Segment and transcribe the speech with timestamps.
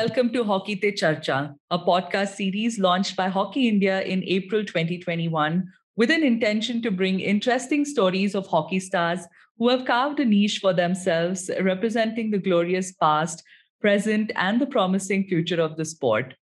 [0.00, 5.70] welcome to Hockey Te Charcha, a podcast series launched by Hockey India in April 2021
[5.94, 9.26] with an intention to bring interesting stories of hockey stars
[9.58, 13.42] who have carved a niche for themselves, representing the glorious past,
[13.82, 16.32] present, and the promising future of the sport.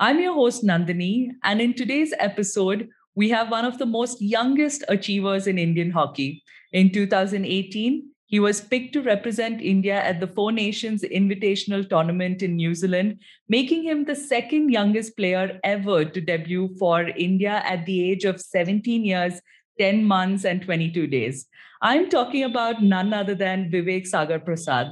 [0.00, 4.84] I'm your host, Nandini, and in today's episode, we have one of the most youngest
[4.88, 6.42] achievers in Indian hockey.
[6.72, 12.56] In 2018, he was picked to represent India at the Four Nations Invitational Tournament in
[12.56, 18.10] New Zealand, making him the second youngest player ever to debut for India at the
[18.10, 19.38] age of 17 years,
[19.78, 21.46] 10 months, and 22 days.
[21.82, 24.86] I'm talking about none other than Vivek Sagar Prasad,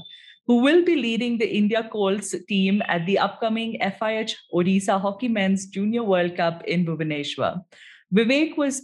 [0.47, 5.65] who will be leading the India Colts team at the upcoming FIH Odisha Hockey Men's
[5.65, 7.65] Junior World Cup in Bhubaneswar.
[8.15, 8.83] Vivek was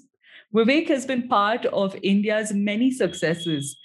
[0.54, 3.76] Vivek has been part of India's many successes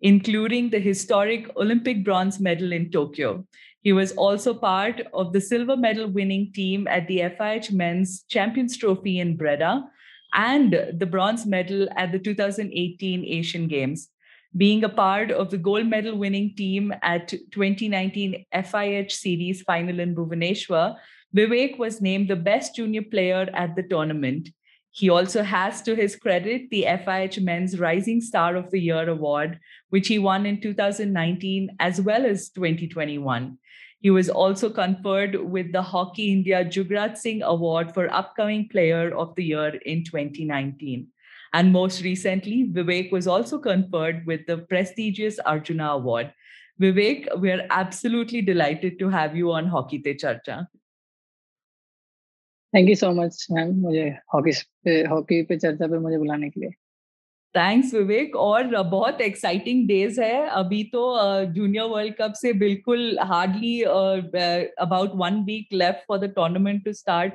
[0.00, 3.44] including the historic Olympic bronze medal in Tokyo.
[3.82, 8.76] He was also part of the silver medal winning team at the FIH Men's Champions
[8.76, 9.84] Trophy in Breda
[10.34, 14.08] and the bronze medal at the 2018 Asian Games.
[14.56, 20.14] Being a part of the gold medal winning team at 2019 FIH Series final in
[20.14, 20.96] Bhubaneswar,
[21.34, 24.50] Vivek was named the best junior player at the tournament.
[24.92, 29.60] He also has to his credit the FIH Men's Rising Star of the Year award,
[29.90, 33.56] which he won in 2019 as well as 2021.
[34.00, 39.34] He was also conferred with the Hockey India Jugraj Singh Award for Upcoming Player of
[39.36, 41.06] the Year in 2019.
[41.52, 46.32] And most recently, Vivek was also conferred with the prestigious Arjuna Award.
[46.80, 50.66] Vivek, we are absolutely delighted to have you on Hockey Te Charcha.
[52.74, 54.52] Thank you so much ma'am मुझे hockey
[54.84, 56.70] पे hockey पे चर्चा पे मुझे बुलाने के लिए।
[57.54, 63.82] Thanks विवेक और बहुत एक्साइटिंग डेज़ है। अभी तो जूनियर वर्ल्ड कप से बिल्कुल hardly
[63.82, 67.34] about one week left for the tournament to start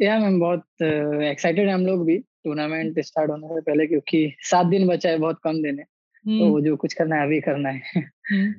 [0.00, 4.36] या मैम बहुत एक्साइटेड uh, हैं हम लोग भी टूर्नामेंट स्टार्ट होने से पहले क्योंकि
[4.40, 7.40] सात दिन बचा है बहुत कम दिन है। तो हम्म। जो कुछ करना है अभी
[7.40, 7.82] करना है।
[8.30, 8.54] हम्म।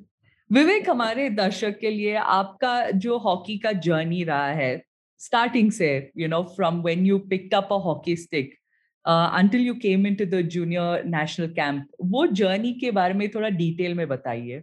[0.52, 4.84] विवेक हमारे दर्शक के लिए आपका जो हॉकी का जर्नी रहा है
[5.18, 8.54] स्टार्टिंग से you know from when you picked up a hockey stick
[9.08, 13.94] until you came into the junior national camp वो जर्नी के बारे में थोड़ा डिटेल
[13.94, 14.62] में बताइए।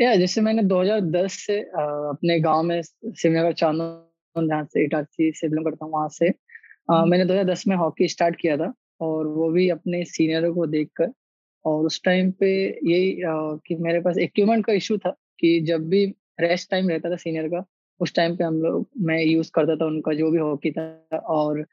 [0.00, 5.48] या जैसे मैंने 2010 से uh, अपने गाँव में श्रीनगर चांदो जहाँ से इटारसी से
[5.48, 6.30] बिलोंग करता हूँ वहाँ से
[6.92, 11.12] uh, मैंने 2010 में हॉकी स्टार्ट किया था और वो भी अपने सीनियरों को देखकर
[11.64, 12.50] और उस टाइम पे
[12.84, 13.16] यही
[13.66, 15.10] कि मेरे पास इक्विपमेंट का इशू था
[15.40, 16.04] कि जब भी
[16.40, 17.64] रेस्ट टाइम रहता था सीनियर का
[18.00, 21.64] उस टाइम पे हम लोग मैं यूज़ करता था उनका जो भी हॉकी था और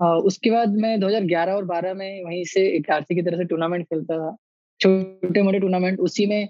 [0.00, 4.18] उसके बाद मैं 2011 और 12 में वहीं से आरसी की तरह से टूर्नामेंट खेलता
[4.18, 4.36] था
[4.80, 6.48] छोटे मोटे टूर्नामेंट उसी में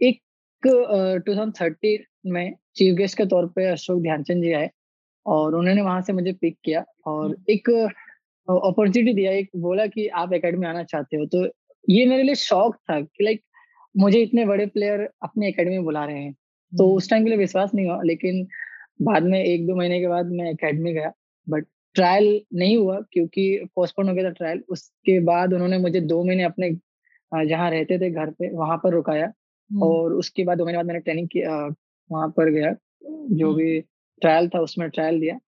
[0.00, 0.20] एक
[0.62, 4.70] टू थाउज़ेंड में चीफ गेस्ट के तौर पे अशोक ध्यानचंद जी आए
[5.26, 7.68] और उन्होंने वहाँ से मुझे पिक किया और हम्म। एक
[8.48, 11.44] अपॉर्चुनिटी दिया एक बोला कि आप एकेडमी आना चाहते हो तो
[11.88, 13.42] ये मेरे लिए शौक था कि लाइक
[13.96, 16.32] मुझे इतने बड़े प्लेयर अपने एकेडमी में बुला रहे हैं।
[16.78, 18.46] तो हम्म। उस टाइम के लिए विश्वास नहीं हुआ लेकिन
[19.02, 21.12] बाद में एक दो महीने के बाद मैं एकेडमी गया।
[21.48, 26.24] बट ट्रायल नहीं हुआ क्योंकि पोस्टपोन हो गया था ट्रायल उसके बाद उन्होंने मुझे दो
[26.24, 26.70] महीने अपने
[27.46, 30.86] जहाँ रहते थे घर पे वहाँ पर रुकाया। हम्म। और उसके बाद दो महीने बाद
[30.86, 31.74] मैंने ट्रेनिंग किया
[32.12, 32.72] वहाँ पर गया
[33.30, 33.80] जो हम्म। भी
[34.20, 35.38] ट्रायल था उसमें ट्रायल दिया।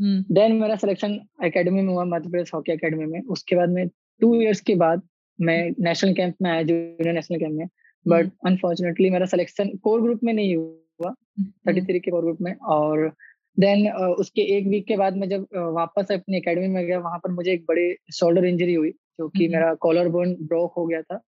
[0.00, 3.88] देन मेरा सिलेक्शन एकेडमी में हुआ मध्य प्रदेश हॉकी एकेडमी में। उसके बाद में
[4.20, 5.02] टू इयर्स के बाद
[5.40, 7.66] मैं नेशनल कैंप में आया जूनियर नेशनल कैंप में।
[8.06, 12.54] बट अनफॉर्चुनेटली मेरा सिलेक्शन कोर ग्रुप में नहीं हुआ थर्टी थ्री के कोर ग्रुप में।
[12.54, 13.12] और
[13.58, 16.98] देन uh, उसके एक वीक के बाद मैं जब uh, वापस अपनी एकेडमी में गया
[16.98, 20.86] वहाँ पर मुझे एक बड़े शोल्डर इंजरी हुई जो कि मेरा कॉलर बोन ब्रोक हो
[20.86, 21.20] गया था।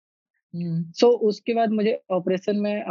[0.54, 2.84] सो so, उसके बाद मुझे ऑपरेशन में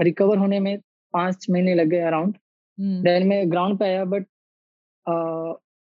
[0.00, 0.78] रिकवर uh, होने में
[1.12, 2.34] पाँच महीने लग गए अराउंड
[2.78, 4.26] देन मैं ग्राउंड पे आया बट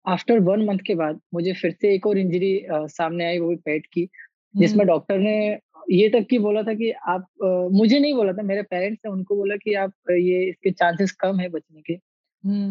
[0.06, 3.56] आफ्टर वन मंथ के बाद मुझे फिर से एक और इंजरी सामने आई वो भी
[3.56, 4.08] पेट की
[4.56, 5.58] जिसमें डॉक्टर ने
[5.90, 9.12] ये तक की बोला था कि आप आ, मुझे नहीं बोला था मेरे पेरेंट्स ने
[9.12, 11.98] उनको बोला कि आप ये इसके चांसेस कम है बचने के।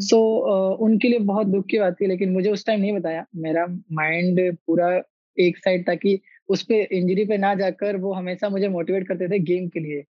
[0.02, 3.26] सो so, उनके लिए बहुत दुख की बात थी लेकिन मुझे उस टाइम नहीं बताया।
[3.36, 5.02] मेरा माइंड पूरा
[5.40, 6.20] एक साइड था कि
[6.50, 10.04] उस पर इंजरी पे ना जाकर वो हमेशा मुझे मोटिवेट करते थे गेम के लिए।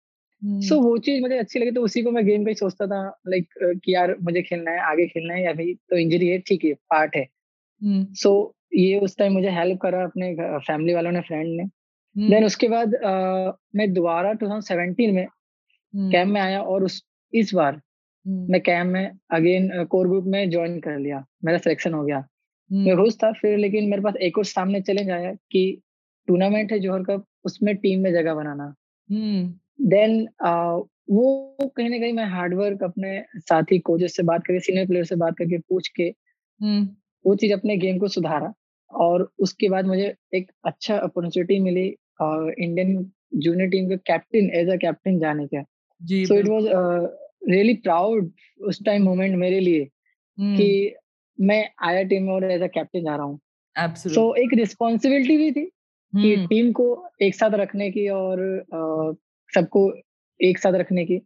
[0.44, 2.86] सो so, वो चीज़ मुझे अच्छी लगी तो उसी को मैं गेम का ही सोचता
[2.86, 3.48] था लाइक
[3.84, 7.16] कि यार मुझे खेलना है आगे खेलना है अभी तो इंजरी है ठीक है पार्ट
[7.16, 7.28] है।
[8.14, 11.64] सो so, ये उस टाइम मुझे हेल्प करा अपने फैमिली वालों ने फ्रेंड ने।
[12.30, 15.26] देन उसके बाद uh, मैं दोबारा 2017 में
[15.96, 17.02] कैम्प में आया और उस
[17.34, 17.80] इस बार
[18.26, 22.28] मैं कैम्प में अगेन कोर ग्रुप में ज्वाइन कर लिया मेरा सिलेक्शन हो गया।
[22.72, 25.82] मैं खुश था फिर लेकिन मेरे पास एक और सामने चैलेंज आया कि
[26.26, 28.74] टूर्नामेंट है जोहर कप उसमें टीम में जगह बनाना।
[29.82, 34.86] देन uh, वो कहीं ना कहीं मैं हार्डवर्क अपने साथी कोचेस से बात करके सीनियर
[34.86, 36.08] प्लेयर से बात करके पूछ के
[37.24, 38.52] वो चीज़ अपने गेम को सुधारा
[38.90, 41.86] और उसके बाद मुझे एक अच्छा अपॉर्चुनिटी मिली
[42.22, 45.62] इंडियन जूनियर टीम के कैप्टन एज अ कैप्टन जाने का।
[46.24, 46.64] So it was
[47.48, 50.56] really proud उस टाइम मोमेंट मेरे लिए hmm.
[50.56, 50.94] कि
[51.40, 53.40] मैं आया टीम में और एज अ कैप्टन जा रहा हूँ।
[53.78, 56.22] सो so, एक रिस्पॉन्सिबिलिटी भी थी hmm.
[56.22, 59.16] कि टीम को एक साथ रखने की और uh,
[59.54, 59.94] सबको
[60.40, 61.18] एक साथ रखने की।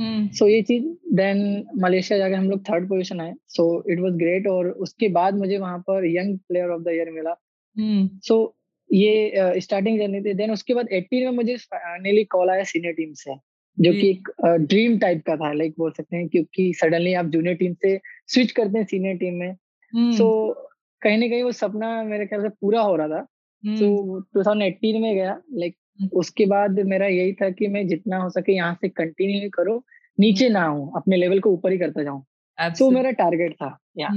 [0.00, 0.84] सो so, ये चीज़
[1.14, 5.34] देन मलेशिया जाके हम लोग थर्ड पोजीशन आए। सो इट वाज ग्रेट और उसके बाद
[5.34, 7.34] मुझे वहाँ पर young player of the year मिला।
[7.78, 8.50] So hmm.
[8.50, 8.62] so,
[8.92, 13.12] ये स्टार्टिंग जर्नी थी। देन उसके बाद 18 में मुझे फाइनली कॉल आया सीनियर टीम
[13.12, 13.34] से
[13.80, 17.56] जो कि एक ड्रीम टाइप का था लाइक बोल सकते हैं क्योंकि सडनली आप जूनियर
[17.56, 19.56] टीम से स्विच करते हैं सीनियर टीम में।
[19.96, 20.56] सो so,
[21.02, 23.20] कहीं ना कहीं वो सपना मेरे ख्याल से पूरा हो रहा था।
[23.66, 25.76] तो टू थाउज़ेंड में गया लाइक
[26.12, 29.84] उसके बाद मेरा यही था कि मैं जितना हो सके यहाँ से कंटिन्यू करो
[30.20, 32.24] नीचे ना आऊ अपने लेवल को ऊपर ही करता जाऊँ।
[32.78, 34.08] तो मेरा टारगेट था या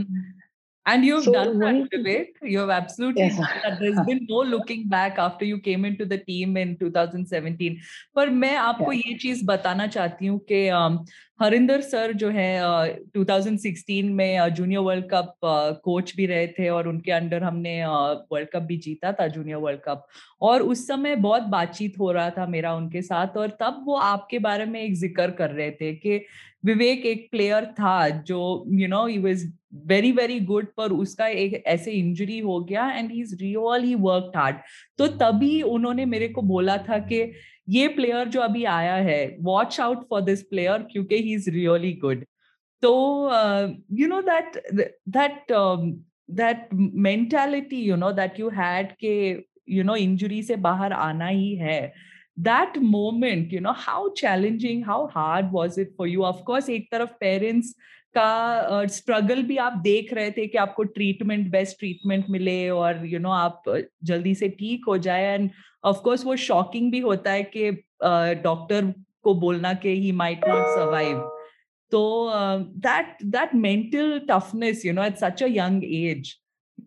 [0.86, 2.28] And you've so done that, Vivek.
[2.44, 3.38] You've absolutely yes.
[3.38, 3.80] done that.
[3.80, 7.78] There's been no looking back after you came into the team in 2017.
[8.16, 9.02] पर मैं आपको yeah.
[9.06, 10.68] ये चीज़ बताना चाहती हूँ कि
[11.42, 12.50] हरिंदर सर जो है
[13.18, 15.36] 2016 में जूनियर वर्ल्ड कप
[15.84, 17.76] कोच भी रहे थे और उनके अंडर हमने
[18.32, 20.06] वर्ल्ड कप भी जीता था जूनियर वर्ल्ड कप
[20.42, 24.40] और उस समय बहुत बातचीत हो रहा था मेरा उनके साथ और तब वो आपके
[24.40, 26.26] बारे में एक ज़िक्र कर रहे थे कि
[26.66, 28.42] विवेक एक प्लेयर था जो
[28.72, 29.46] you know he was
[29.88, 34.32] very very good पर उसका एक ऐसे इंजरी हो गया and he is really work
[34.36, 34.56] hard
[34.98, 37.22] तो तभी उन्होंने मेरे को बोला था कि
[37.70, 41.94] ये प्लेयर जो अभी आया है watch out for this player क्योंकि ही इज़ रियली
[41.94, 42.26] गुड
[42.84, 42.94] तो
[44.00, 44.62] you know that
[45.10, 45.54] that
[46.32, 49.16] that mentality you know that you had के
[49.70, 51.94] यू नो इंजरी से बाहर आना ही है.
[52.38, 56.26] That moment, you know, how challenging, how hard was it for you?
[56.26, 57.76] Of course, एक तरफ़ parents
[58.18, 63.06] का स्ट्रगल uh, भी आप देख रहे थे कि आपको ट्रीटमेंट बेस्ट ट्रीटमेंट मिले और
[63.06, 65.50] यू you नो know, आप जल्दी से ठीक हो जाए एंड
[65.84, 67.72] ऑफ़ कोर्स वो शॉकिंग भी होता है कि
[68.44, 71.20] डॉक्टर uh, को बोलना कि ही माइट नॉट सर्वाइव
[71.92, 72.32] तो
[72.88, 76.34] that that mental toughness you know at such a young age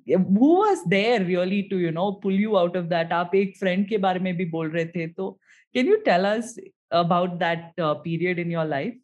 [0.07, 3.13] who was there really to you know pull you out of that?
[3.13, 5.39] आप एक friend के बारे में भी बोल रहे थे तो
[5.75, 6.57] you tell us
[6.91, 8.95] about that uh, period in your life?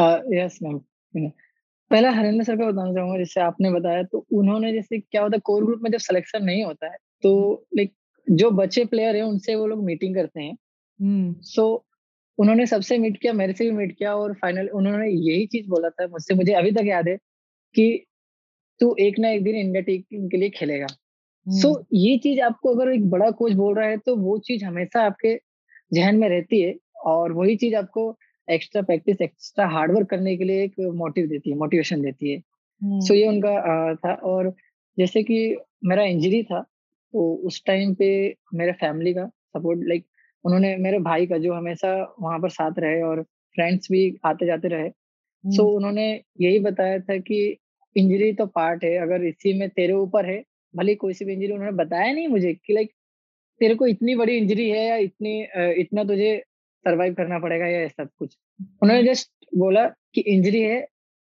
[0.00, 0.80] Yes ma'am.
[1.90, 5.40] पहला हरिंदर सर का बताना चाहूँगा जैसे आपने बताया तो उन्होंने जैसे क्या होता है
[5.40, 7.92] कोर ग्रुप में जब सिलेक्शन नहीं होता है तो लाइक
[8.30, 10.56] जो बच्चे प्लेयर है उनसे वो लोग मीटिंग करते हैं।
[11.40, 11.78] सो hmm.
[11.78, 11.84] so,
[12.38, 15.88] उन्होंने सबसे मीट किया मेरे से भी मीट किया और फाइनल उन्होंने यही चीज़ बोला
[15.90, 17.16] था मुझसे मुझे अभी तक याद है
[17.74, 18.04] कि
[18.80, 20.86] तू एक ना एक दिन इंडिया टीम के लिए खेलेगा।
[21.48, 24.64] सो so, ये चीज़ आपको अगर एक बड़ा कोच बोल रहा है तो वो चीज़
[24.64, 25.40] हमेशा आपके
[25.92, 26.74] जहन में रहती है
[27.04, 28.18] और वही चीज़ आपको
[28.48, 33.06] एक्स्ट्रा प्रैक्टिस एक्स्ट्रा हार्डवर्क करने के लिए एक मोटिव देती है मोटिवेशन देती है। सो
[33.06, 34.54] so, ये उनका आ, था और
[34.98, 38.08] जैसे कि मेरा इंजरी था तो उस टाइम पे
[38.54, 40.06] मेरे फैमिली का सपोर्ट लाइक
[40.44, 43.22] उन्होंने मेरे भाई का जो हमेशा वहाँ पर साथ रहे और
[43.54, 47.56] फ्रेंड्स भी आते जाते रहे। सो so, उन्होंने यही बताया था कि
[47.96, 50.42] इंजरी तो पार्ट है अगर इसी में तेरे ऊपर है
[50.76, 52.90] भले कोई सी भी इंजरी उन्होंने बताया नहीं मुझे कि लाइक
[53.60, 55.40] तेरे को इतनी बड़ी इंजरी है या इतनी
[55.80, 56.42] इतना तुझे
[56.84, 58.36] सरवाइव करना पड़ेगा या सब कुछ।
[58.82, 60.86] उन्होंने जस्ट बोला कि इंजरी है।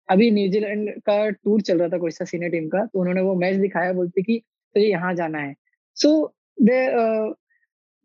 [0.09, 3.35] अभी न्यूजीलैंड का टूर चल रहा था कोई सा सीनियर टीम का तो उन्होंने वो
[3.35, 4.37] मैच दिखाया बोलते कि
[4.75, 5.53] तुझे यहाँ जाना है।
[5.97, 7.35] सो so, दे uh,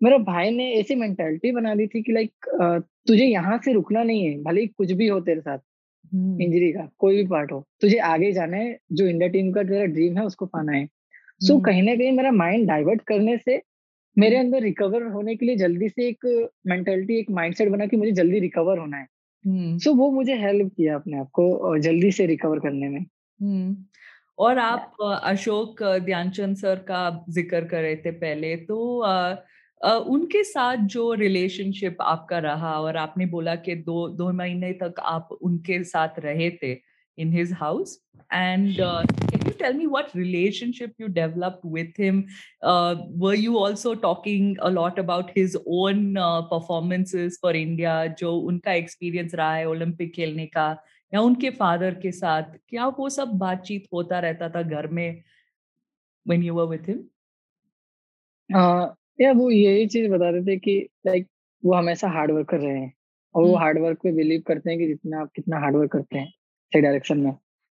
[0.01, 2.31] मेरे भाई ने ऐसी मेंटेलिटी बना दी थी कि लाइक
[2.63, 6.41] uh, तुझे यहाँ से रुकना नहीं है भले ही कुछ भी हो तेरे साथ hmm.
[6.41, 9.85] इंजरी का कोई भी पार्ट हो। तुझे आगे जाना है जो इंडिया टीम का तेरा
[9.85, 13.63] ड्रीम है उसको पाना है। सो so, कहीं ना कहीं मेरा माइंड डाइवर्ट करने से
[14.17, 16.27] मेरे अंदर रिकवर होने के लिए जल्दी से एक
[16.69, 19.07] मेंटेलिटी एक माइंडसेट बना कि मुझे जल्दी रिकवर होना है।
[19.79, 23.05] सो so, वो मुझे हेल्प किया अपने आप को जल्दी से रिकवर करने में।
[24.39, 28.79] और आप अशोक ध्यानचंद सर का ज़िक्र कर रहे थे पहले तो
[30.11, 35.29] उनके साथ जो रिलेशनशिप आपका रहा और आपने बोला कि दो दो महीने तक आप
[35.43, 36.75] उनके साथ रहे थे
[37.17, 37.99] in his house
[38.31, 42.27] and uh, can you tell me what relationship you developed with him
[42.63, 48.35] uh, were you also talking a lot about his own uh, performances for india जो
[48.51, 50.69] उनका experience रहा है ओलंपिक खेलने का
[51.15, 55.23] या उनके father के साथ क्या वो सब बातचीत होता रहता था घर में
[56.27, 57.03] when you were with him
[58.51, 58.89] uh,
[59.21, 61.29] या वो यही चीज़ बता रहे थे कि लाइक
[61.65, 62.93] वो हमेशा हार्ड वर्क कर रहे हैं
[63.35, 66.19] और वो हार्ड वर्क पे बिलीव करते हैं कि जितना आप कितना हार्ड वर्क करते
[66.19, 66.33] हैं
[66.73, 67.33] सही डायरेक्शन में।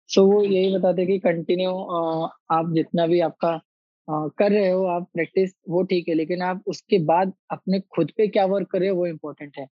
[0.09, 1.71] सो वो यही बताते कि कंटिन्यू
[2.51, 3.49] आप जितना भी आपका
[4.07, 8.11] आ, कर रहे हो आप प्रैक्टिस वो ठीक है लेकिन आप उसके बाद अपने खुद
[8.17, 9.65] पे क्या वर्क कर रहे हो वो इम्पोर्टेंट है।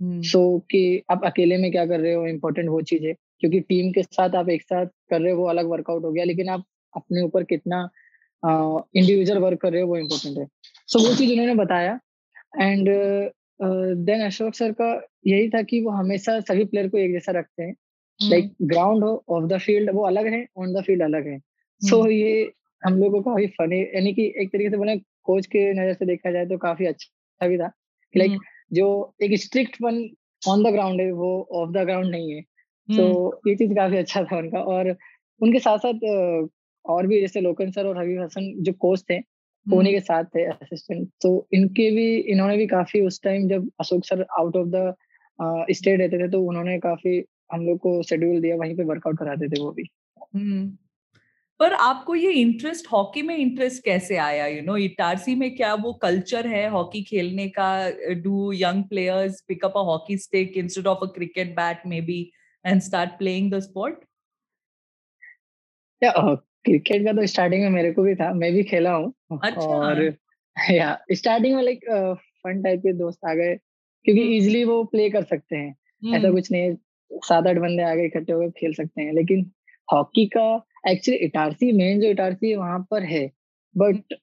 [0.00, 3.60] सो so, कि आप अकेले में क्या कर रहे हो इम्पोर्टेंट वो चीज़ है क्योंकि
[3.60, 6.48] टीम के साथ आप एक साथ कर रहे हो वो अलग वर्कआउट हो गया लेकिन
[6.48, 6.64] आप
[6.96, 7.88] अपने ऊपर कितना
[8.42, 10.46] इंडिविजुअल वर्क कर रहे हो वो इम्पोर्टेंट है।
[10.88, 11.98] सो so, वो चीज़ उन्होंने बताया।
[12.60, 12.88] एंड
[14.06, 14.92] देन अशोक सर का
[15.26, 17.74] यही था कि वो हमेशा सभी प्लेयर को एक जैसा रखते हैं।
[18.20, 21.96] लाइक ग्राउंड हो ऑफ़ द फ़ील्ड वो अलग है ऑन द फ़ील्ड अलग है। सो
[21.96, 22.50] so, ये
[22.82, 26.06] हम लोगों को काफ़ी फनी यानी कि एक तरीके से बोले कोच के नज़र से
[26.06, 27.70] देखा जाए तो काफ़ी अच्छा भी था।
[28.14, 28.38] लाइक
[28.72, 28.86] जो
[29.22, 30.08] एक strict one
[30.42, 32.42] on the ground है वो ऑफ़ द ग्राउंड नहीं है।
[32.88, 34.96] तो ये चीज़ काफ़ी अच्छा था उनका। और
[35.40, 36.48] उनके साथ साथ
[36.84, 39.18] और भी जैसे लोकन सर और हबीब हसन जो कोच थे
[39.66, 44.04] उन्हीं के साथ थे असिस्टेंट तो इनके भी इन्होंने भी काफ़ी उस टाइम जब Ashok
[44.04, 44.94] sir out of the
[45.72, 47.18] state रहते थे तो उन्होंने काफ़ी
[47.50, 49.88] हम लोग को शेड्यूल दिया वहीं पे वर्कआउट कराते थे वो भी।
[51.60, 54.46] पर आपको ये इंटरेस्ट हॉकी में इंटरेस्ट कैसे आया?
[54.46, 57.68] यू नो इटारसी में क्या वो कल्चर है हॉकी खेलने का?
[58.22, 62.20] Do young players pick up a hockey stick instead of a cricket bat maybe
[62.64, 64.04] and start playing the sport
[66.02, 69.12] cricket का तो स्टार्टिंग में मेरे को भी था मैं भी खेला हूँ।
[69.42, 70.02] अच्छा। और
[70.56, 71.84] या स्टार्टिंग में लाइक
[72.44, 73.54] फन टाइप के दोस्त आ गए
[74.06, 75.74] क्योंकि इजीली वो प्ले कर सकते हैं।
[76.16, 76.74] ऐसा कुछ नहीं है
[77.10, 79.50] सात आठ बंदे आगे इकट्ठे होकर खेल सकते हैं। लेकिन
[79.88, 80.44] हॉकी का
[80.88, 83.26] एक्चुअली इटारसी मेन जो इटारसी है वहाँ पर है
[83.74, 84.14] बट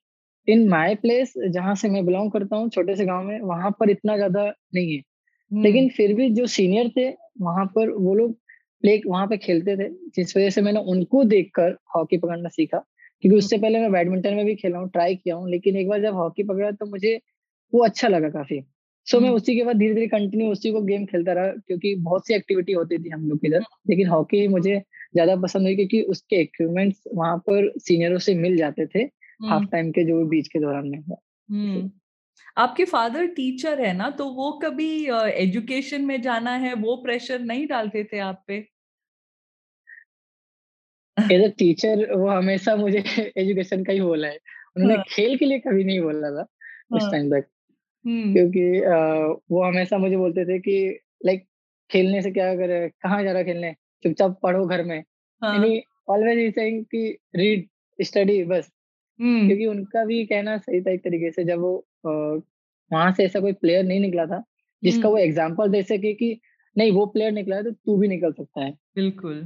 [0.48, 3.90] इन माय प्लेस जहाँ से मैं बिलोंग करता हूँ छोटे से गाँव में वहाँ पर
[3.90, 5.00] इतना ज़्यादा नहीं है।
[5.52, 7.10] हम्म। लेकिन फिर भी जो सीनियर थे
[7.42, 8.34] वहाँ पर वो लोग
[8.84, 12.78] प्ले वहाँ पे खेलते थे जिस वजह से मैंने उनको देखकर हॉकी पकड़ना सीखा।
[13.24, 16.02] क्योंकि उससे पहले मैं बैडमिंटन में भी खेला हूँ ट्राई किया हूँ लेकिन एक बार
[16.02, 17.20] जब हॉकी पकड़ा तो मुझे
[17.74, 18.62] वो अच्छा लगा काफ़ी।
[19.08, 21.96] सो मैं हम्म। उसी के बाद धीरे धीरे कंटिन्यू उसी को गेम खेलता रहा क्योंकि
[22.02, 24.80] बहुत सी एक्टिविटी होती थी हम लोग इधर लेकिन हॉकी मुझे
[25.14, 29.68] ज़्यादा पसंद हुई क्योंकि उसके इक्विपमेंट्स वहाँ पर सीनियरों से मिल जाते थे हाफ़ हम्म।
[29.68, 31.90] टाइम के जो बीच के दौरान में हम्म।
[32.58, 34.90] आपके फादर टीचर है ना तो वो कभी
[35.38, 38.58] एजुकेशन में जाना है वो प्रेशर नहीं डालते थे आप पे
[41.18, 43.04] एज अ टीचर वो हमेशा मुझे
[43.38, 44.38] एजुकेशन का ही बोला है
[44.76, 45.04] उन्होंने हाँ.
[45.10, 46.46] खेल के लिए कभी नहीं बोला था
[46.92, 47.48] उस टाइम हाँ। तक
[48.06, 48.80] हम्म। क्योंकि
[49.52, 51.46] वो हमेशा मुझे बोलते थे कि लाइक
[51.90, 53.74] खेलने से क्या अगर कहाँ जा रहा खेलने?
[54.04, 57.68] चुपचाप पढ़ो घर में। यानी ऑलवेज सेइंग कि रीड
[58.00, 58.72] स्टडी बस।
[59.20, 61.74] हम्म। क्योंकि उनका भी कहना सही था एक तरीके से जब वो
[62.06, 64.44] वहाँ से ऐसा कोई प्लेयर नहीं निकला था
[64.84, 66.40] जिसका वो एग्ज़ाम्पल दे सके कि
[66.78, 69.42] नहीं वो प्लेयर निकला है तो तू भी निकल सकता है। बिल्कुल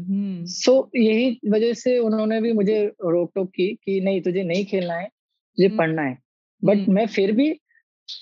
[0.46, 4.66] सो so, यही वजह से उन्होंने भी मुझे रोक टोक की कि नहीं तुझे नहीं
[4.66, 6.18] खेलना है तुझे पढ़ना है।
[6.64, 7.50] बट मैं फिर भी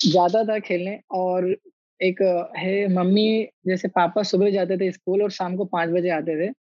[0.06, 1.56] जाता था खेलने और
[2.02, 6.46] एक है मम्मी जैसे पापा सुबह जाते थे स्कूल और शाम को पाँच बजे आते
[6.46, 6.52] थे।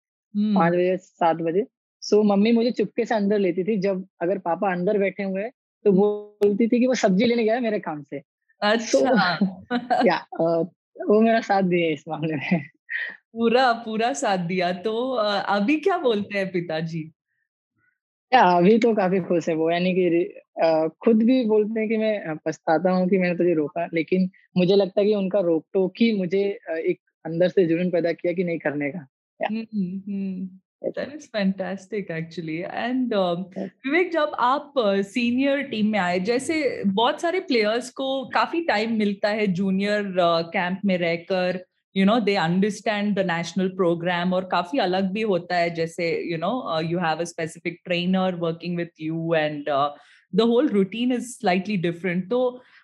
[0.54, 1.66] पाँच बजे सात बजे।
[2.00, 5.43] सो मम्मी मुझे चुपके से अंदर लेती थी। जब अगर पापा अंदर बैठे हुए
[5.85, 8.23] तो बोलती थी कि वो सब्ज़ी लेने गया मेरे काम से।
[8.62, 9.64] अच्छा। तो,
[10.07, 10.26] या
[11.07, 12.61] वो मेरा साथ दिए इस मामले में।
[13.33, 15.12] पूरा पूरा साथ दिया। तो
[15.49, 17.12] अभी क्या बोलते हैं पिताजी?
[18.33, 20.25] या अभी तो काफ़ी खुश है वो यानी कि
[21.04, 25.00] खुद भी बोलते हैं कि मैं पछताता हूँ कि मैंने तुझे रोका लेकिन मुझे लगता
[25.00, 28.59] है कि उनका रोक टोक ही मुझे एक अंदर से जुनून पैदा किया कि नहीं
[28.59, 29.07] करने का
[30.97, 32.57] That is fantastic actually.
[32.64, 38.93] And विवेक जब आप सीनियर टीम में आए जैसे बहुत सारे प्लेयर्स को काफ़ी टाइम
[38.93, 40.12] मिलता है जूनियर
[40.52, 41.64] कैंप में रहकर
[41.95, 46.39] you know they understand the national programme और काफ़ी अलग भी होता है जैसे you
[46.39, 49.69] know you have a specific trainer working with you and
[50.33, 52.39] the whole routine is slightly different तो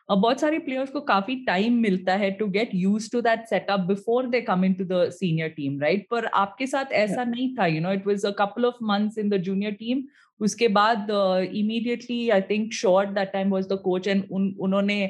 [0.08, 3.80] uh, बहुत सारे प्लेयर्स को काफ़ी टाइम मिलता है to get used to that setup
[3.88, 7.66] before they come in to the senior team right पर आपके साथ ऐसा नहीं था
[7.66, 10.02] you know it was a couple of months in the junior team
[10.40, 11.10] उसके बाद
[11.54, 15.00] immediately I think Sjoerd that time was the coach and उन्होंने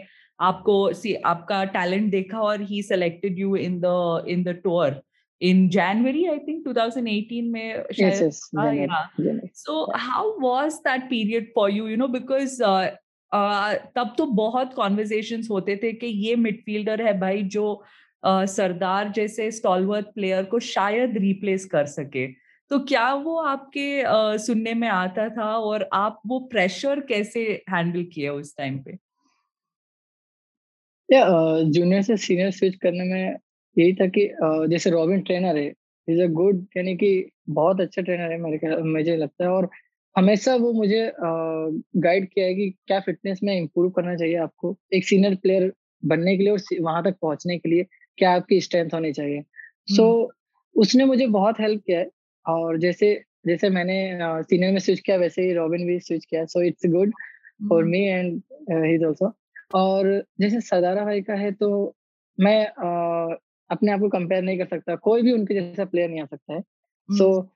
[0.41, 5.01] आपको सी आपका टैलेंट देखा और he selected you in the in the tour
[5.41, 9.07] in January, I think 2018 में yes, yes, January, yeah.
[9.19, 9.51] January.
[9.55, 11.87] So how was that period for you?
[11.87, 12.91] You know, because uh,
[13.33, 17.67] uh, तब तो बहुत conversation होते थे कि ये मिडफील्डर है भाई जो
[18.23, 22.27] uh, सरदार जैसे स्टॉलवर्थ प्लेयर को शायद रिप्लेस कर सके
[22.71, 28.05] तो क्या वो आपके uh, सुनने में आता था और आप वो प्रेशर कैसे हैंडल
[28.13, 28.99] किए उस टाइम पे
[31.11, 31.25] या
[31.71, 33.37] जूनियर से सीनियर स्विच करने में
[33.77, 34.29] यही था कि
[34.71, 35.73] जैसे रॉबिन ट्रेनर है
[36.09, 37.11] इज़ अ गुड यानी कि
[37.51, 39.69] बहुत अच्छा ट्रेनर है मेरे ख्याल मुझे लगता है और
[40.17, 45.05] हमेशा वो मुझे गाइड किया है कि क्या फिटनेस में इम्प्रूव करना चाहिए आपको एक
[45.05, 47.87] सीनियर प्लेयर बनने के लिए और वहाँ तक पहुँचने के लिए
[48.19, 49.43] क्या आपकी स्ट्रेंथ होनी चाहिए।
[49.89, 50.31] सो so,
[50.77, 52.09] उसने मुझे बहुत हेल्प किया है
[52.47, 53.15] और जैसे
[53.47, 53.97] जैसे मैंने
[54.43, 57.13] सीनियर में स्विच किया वैसे ही रॉबिन भी स्विच किया so it's good
[57.69, 59.33] for me and he is also
[59.75, 61.97] और जैसे सदारा भाई का है तो
[62.41, 63.37] मैं uh,
[63.71, 66.55] अपने आप को कंपेयर नहीं कर सकता कोई भी उनके जैसा प्लेयर नहीं आ सकता
[66.55, 66.61] है।
[67.11, 67.47] सो so,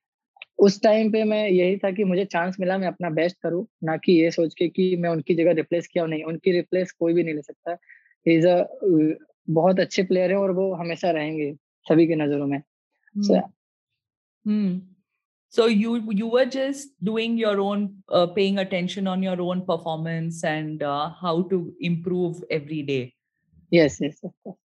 [0.58, 3.96] उस टाइम पे मैं यही था कि मुझे चांस मिला मैं अपना बेस्ट करूँ ना
[3.96, 7.22] कि ये सोच के कि मैं उनकी जगह रिप्लेस किया नहीं उनकी रिप्लेस कोई भी
[7.22, 7.76] नहीं ले सकता।
[8.26, 8.64] इज़ अ
[9.50, 11.54] बहुत अच्छे प्लेयर है और वो हमेशा रहेंगे
[11.88, 12.62] सभी की नज़रों में।
[13.16, 13.34] so,
[14.46, 14.93] hmm.
[15.54, 20.42] so you you were just doing your own uh, paying attention on your own performance
[20.42, 23.14] and uh, how to improve every day.
[23.70, 24.58] Yes yes of course.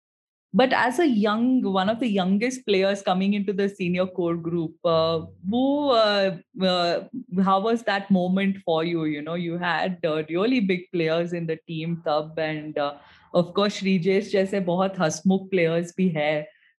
[0.52, 4.74] But as a young one of the youngest players coming into the senior core group
[4.84, 7.02] uh, who uh, uh,
[7.44, 9.06] how was that moment for you?
[9.06, 12.96] You know you had uh, really big players in the team tab and uh,
[13.34, 16.34] of course shrijesh jaise bahut hasmukh players bhi hai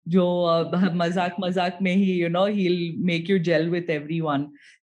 [0.10, 0.26] जो
[0.96, 2.68] मज़ाक मज़ाक में ही you know he
[3.06, 4.44] make you gel with every one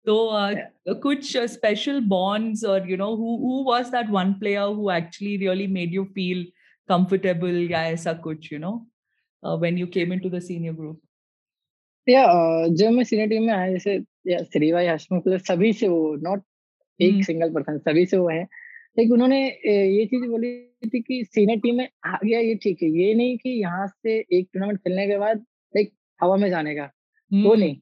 [0.06, 5.68] तो कुछ special bonds और you know who was that one player who actually really
[5.74, 6.44] made you feel
[6.90, 8.74] comfortable या ऐसा कुछ you know
[9.44, 11.02] when you came into the senior group
[12.08, 12.26] या
[12.68, 14.00] जब मैं senior team में आया जैसे
[14.44, 16.44] श्री भाई सभी से वो नॉट
[17.00, 18.46] एक सिंगल पर्सन सभी से वो है।
[18.98, 20.50] लेकिन उन्होंने ये चीज़ बोली
[20.86, 24.18] थी कि सीनियर टीम में आ गया ये ठीक है। ये नहीं कि यहाँ से
[24.20, 25.38] एक टूर्नामेंट खेलने के बाद
[25.74, 26.90] लाइक हवा में जाने का
[27.32, 27.76] वो नहीं।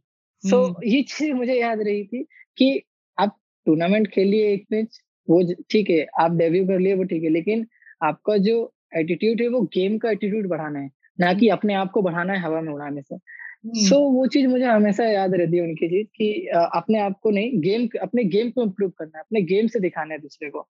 [0.44, 2.24] सो so, ये चीज़ मुझे याद रही थी
[2.58, 2.82] कि
[3.18, 3.38] आप
[3.68, 7.30] टूर्नामेंट खेल लिए एक मैच वो ठीक है आप डेब्यू कर लिए वो ठीक है
[7.30, 7.68] लेकिन
[8.04, 8.56] आपका जो
[8.98, 10.90] एटीट्यूड है वो गेम का एटीट्यूड बढ़ाना है
[11.20, 14.48] ना कि अपने आप को बढ़ाना है हवा में उड़ाने से। सो so, वो चीज़
[14.48, 18.52] मुझे हमेशा याद रहती है उनकी चीज़ कि अपने आप को नहीं गेम अपने गेम
[18.52, 20.68] को इम्प्रूव करना है अपने गेम से दिखाना है दूसरे को।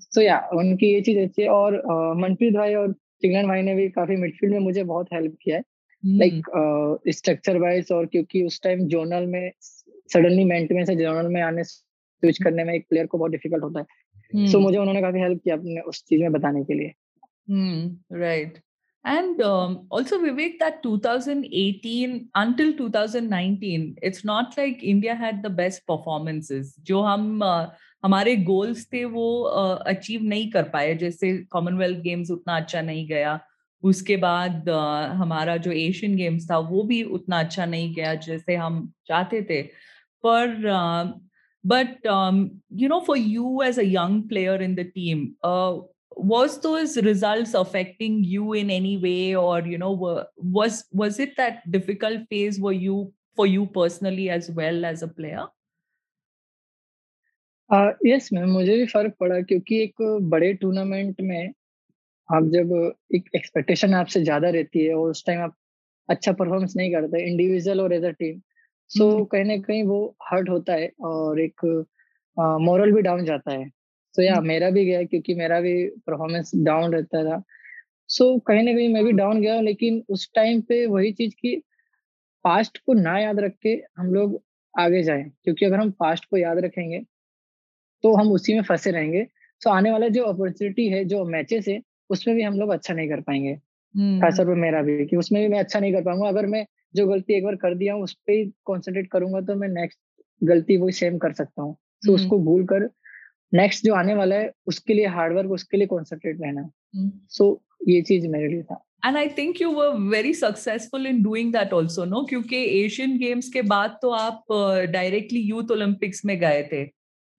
[0.00, 1.82] सो या उनकी ये चीज़ अच्छी है और
[2.16, 5.62] मनप्रीत भाई और चिंगन भाई ने भी काफ़ी मिडफील्ड में मुझे बहुत हेल्प किया है।
[6.06, 6.42] लाइक
[7.08, 9.52] स्ट्रक्चर वाइज और क्योंकि उस टाइम जोनल में
[10.12, 13.80] सडनली मेंटेनेंस से जोनल में आने स्विच करने में एक प्लेयर को बहुत डिफ़िकल्ट होता
[13.80, 13.86] है।
[14.46, 16.92] सो so, मुझे उन्होंने काफ़ी हेल्प किया अपने उस चीज़ में बताने के लिए।
[18.12, 18.58] Right
[19.04, 25.86] And um, also, Vivek, that 2018 until 2019, it's not like India had the best
[25.86, 26.74] performances.
[26.80, 27.66] जो हम uh,
[28.04, 33.38] हमारे गोल्स थे वो अचीव नहीं कर पाए। जैसे कॉमनवेल्थ गेम्स उतना अच्छा नहीं गया,
[33.82, 34.68] उसके बाद
[35.18, 39.62] हमारा जो एशियन गेम्स था वो भी उतना अच्छा नहीं गया जैसे हम चाहते थे।
[40.24, 40.54] पर
[41.64, 42.06] but
[42.80, 45.26] you know for you as a young player in the team
[46.26, 51.60] was those result affecting you in any way और you know was was it that
[51.68, 53.04] difficult phase वो you
[53.36, 55.46] for you personally as well as a player
[57.70, 61.52] yes ma'am मुझे भी फ़र्क पड़ा क्योंकि एक बड़े tournament में
[62.28, 62.72] आप जब
[63.14, 65.54] एक एक्सपेक्टेशन आपसे ज़्यादा रहती है और उस टाइम आप
[66.08, 68.40] अच्छा परफॉर्मेंस नहीं करते इंडिविजुअल और एज अ टीम
[68.90, 71.64] सो कहीं ना कहीं वो हर्ट होता है और एक
[72.62, 75.74] मॉरल भी डाउन जाता है। सो so, या मेरा भी गया क्योंकि मेरा भी
[76.06, 77.42] परफॉर्मेंस डाउन रहता था।
[78.08, 81.34] सो so, कहीं ना कहीं मैं भी डाउन गया लेकिन उस टाइम पे वही चीज़
[81.36, 81.56] की
[82.44, 84.40] पास्ट को ना याद रख के हम लोग
[84.74, 87.00] आगे जाए क्योंकि अगर हम पास्ट को याद रखेंगे
[88.04, 89.26] तो हम उसी में फंसे रहेंगे।
[89.62, 91.80] सो आने वाला जो अपॉर्चुनिटी है जो मैचेस है
[92.10, 93.54] उसमें भी हम लोग अच्छा नहीं कर पाएँगे।
[94.20, 97.06] खासतौर पर मेरा भी कि उसमें भी मैं अच्छा नहीं कर पाऊँगा। अगर मैं जो
[97.06, 99.98] गलती एक बार कर दिया हूँ उस पर ही कॉन्सेंट्रेट करूँगा तो मैं नेक्स्ट
[100.42, 102.88] गलती वही सेम कर सकता हूँ। तो उसको भूल कर
[103.52, 106.70] नेक्स्ट जो आने वाला है उसके लिए हार्डवर्क उसके लिए कॉन्सेंट्रेट रहना।
[107.28, 107.46] सो
[107.88, 111.72] ये चीज़ मेरे लिए था। And I think you were very successful in doing that
[111.74, 114.44] also no क्योंकि एशियन गेम्स के बाद तो आप
[114.92, 116.84] डायरेक्टली यूथ ओलंपिक्स में गए थे।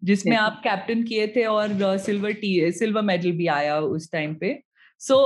[0.01, 4.53] जिसमें आप कैप्टन किए थे और सिल्वर टी सिल्वर मेडल भी आया उस टाइम पे।
[5.01, 5.17] So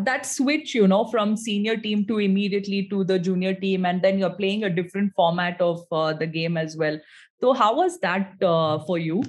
[0.00, 4.18] that switch you know from senior team to immediately to the junior team and then
[4.18, 7.00] you are playing a different format of the game as well
[7.42, 8.44] तो how was that
[8.86, 9.22] for you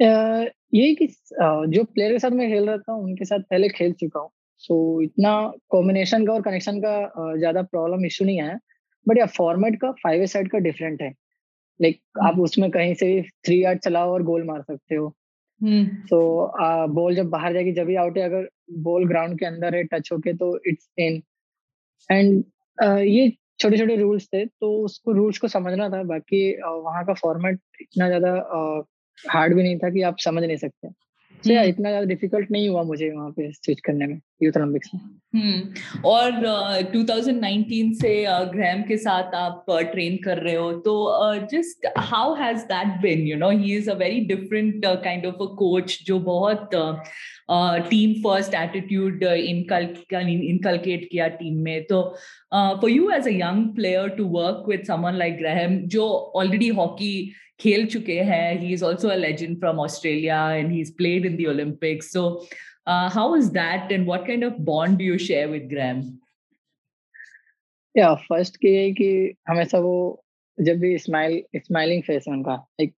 [0.00, 3.92] ये कि uh, जो player के साथ मैं खेल रहा था उनके साथ पहले खेल
[4.00, 4.30] चुका हूँ।
[4.62, 5.30] सो इतना
[5.70, 8.58] कॉम्बिनेशन का और कनेक्शन का uh, ज़्यादा प्रॉब्लम इशू नहीं आया।
[9.06, 11.12] बट या फॉर्मेट का फाइव ए साइड का डिफरेंट है।
[11.80, 15.08] लाइक आप उसमें कहीं से भी थ्री यार्ड चलाओ और गोल मार सकते हो।
[16.10, 16.18] तो
[16.94, 18.48] बॉल जब बाहर जाएगी जब भी आउट है अगर
[18.82, 21.22] बॉल ग्राउंड के अंदर है टच होके तो इट्स इन
[22.10, 22.44] एंड
[23.06, 27.60] ये छोटे छोटे रूल्स थे तो उसको रूल्स को समझना था बाकी वहाँ का फॉर्मेट
[27.80, 28.32] इतना ज़्यादा
[29.18, 32.68] हार्ड भी नहीं था कि आप समझ नहीं सकते। So, yeah, इतना ज़्यादा डिफ़िकल्ट नहीं
[32.68, 35.00] हुआ मुझे वहाँ पे स्विच करने में। यूथ ओलंपिक्स में
[36.04, 38.12] और uh, 2019 से
[38.52, 40.94] ग्रैम uh, के साथ आप ट्रेन uh, कर रहे हो तो
[41.52, 45.46] just how has that been you know he is a very different kind of a
[45.58, 46.70] coach जो बहुत
[47.90, 52.02] टीम फ़र्स्ट एटीट्यूड इनकलकेट किया टीम में। तो
[52.52, 57.14] for you as a young player to work with someone like Graham जो already hockey
[57.60, 61.36] खेल चुके हैं he is also a legend from Australia and he is played in
[61.36, 62.24] the Olympics so
[62.86, 66.02] Uh, how is that, and what kind of bond do you share with Graham?
[67.94, 69.08] या first की है कि
[69.48, 70.24] हमेशा वो
[70.58, 72.94] जब भी स्माइल स्माइलिंग फेस है उनका लाइक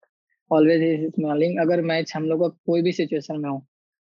[0.50, 3.58] ऑलवेज स्माइलिंग अगर मैच हम लोग का कोई भी सिचुएशन में हो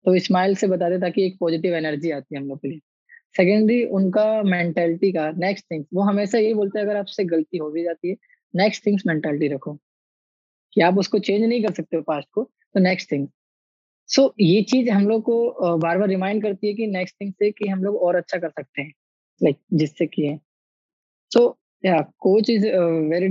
[0.06, 2.80] तो स्माइल से बता दे ताकि एक पॉजिटिव एनर्जी आती है हम लोग के लिए।
[3.36, 7.70] सेकेंडरी उनका मेंटेलिटी का नेक्स्ट थिंग्स वो हमेशा यही बोलते हैं अगर आपसे गलती हो
[7.70, 8.16] भी जाती है
[8.54, 9.78] नेक्स्ट थिंग्स मेंटेलिटी रखो।
[10.74, 13.28] कि आप उसको चेंज नहीं कर सकते हो पास्ट को तो नेक्स्ट थिंग
[14.12, 17.32] सो so, ये चीज़ हम लोग को बार बार रिमाइंड करती है कि नेक्स्ट थिंग
[17.32, 18.92] से कि हम लोग और अच्छा कर सकते हैं
[19.42, 20.38] लाइक like, जिससे किए
[21.32, 22.66] सो या कोच इज़
[23.10, 23.28] वेरी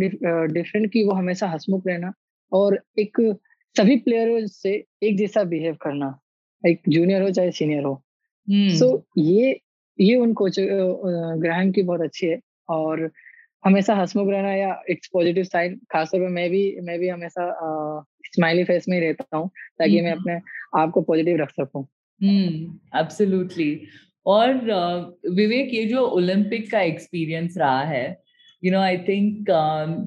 [0.53, 2.13] डिफरेंट कि वो हमेशा हसमुख रहना
[2.51, 3.37] और एक
[3.75, 6.19] सभी प्लेयरों से एक जैसा बिहेव करना
[6.63, 8.03] एक जूनियर हो चाहे सीनियर हो
[8.47, 8.97] सो hmm.
[8.97, 9.59] so, ये
[9.99, 12.39] ये उन कोच ग्राहम की बहुत अच्छी है
[12.69, 13.11] और
[13.63, 17.49] हमेशा हंसमुख रहना या इट्स पॉजिटिव साइन खासतौर पर मैं भी मैं भी हमेशा
[18.35, 20.39] स्माइली फेस में ही रहता हूँ ताकि मैं अपने
[20.81, 21.85] आप को पॉजिटिव रख सकूँ।
[22.21, 23.71] एब्सोल्युटली
[24.25, 24.53] और
[25.35, 28.05] विवेक ये जो ओलंपिक का एक्सपीरियंस रहा है
[28.63, 29.49] you know I think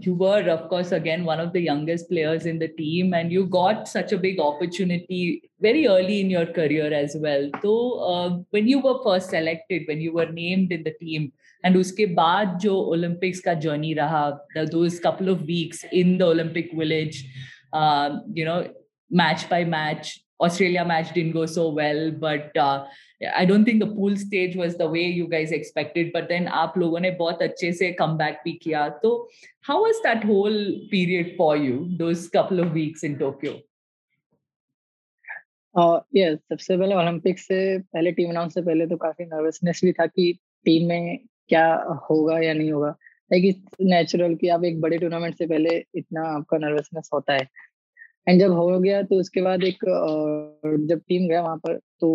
[0.07, 3.45] you were of course again one of the youngest players in the team and you
[3.57, 5.23] got such a big opportunity
[5.62, 7.75] very early in your career as well तो
[8.55, 11.29] when you were first selected when you were named in the team
[11.64, 16.74] and उसके बाद जो Olympics का journey रहा those couple of weeks in the Olympic
[16.74, 17.24] village
[18.38, 18.62] you know
[19.11, 24.16] match by match Australia match didn't go so well but I don't think the pool
[24.16, 27.90] stage was the way you guys expected but then आप लोगों ने बहुत अच्छे से
[28.00, 29.12] come back भी किया। तो
[29.68, 30.59] how was that whole
[30.90, 33.61] period for you those couple of weeks in Tokyo
[36.16, 40.07] yes सबसे पहले ओलंपिक से पहले टीम अनाउंस से पहले तो काफ़ी नर्वसनेस भी था
[40.07, 40.33] कि
[40.64, 41.18] टीम में
[41.50, 41.66] क्या
[42.11, 42.88] होगा या नहीं होगा?
[43.30, 47.48] लाइक इट्स नेचुरल कि आप एक बड़े टूर्नामेंट से पहले इतना आपका नर्वसनेस होता है।
[48.28, 49.85] एंड जब हो गया तो उसके बाद एक
[50.88, 52.11] जब टीम गया वहाँ पर तो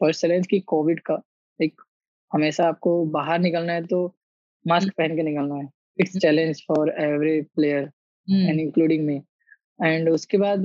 [0.00, 1.20] फ़र्स्ट चैलेंज की कोविड का
[1.60, 1.80] एक
[2.32, 4.06] हमेशा आपको बाहर निकलना है तो
[4.64, 7.90] मास्क पहन के निकलना है। It's challenge for every player
[8.28, 9.20] and including me
[9.82, 10.62] and उसके बाद